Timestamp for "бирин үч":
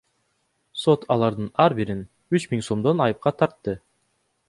1.81-2.51